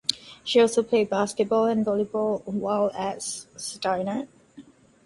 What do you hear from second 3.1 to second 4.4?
Steinert.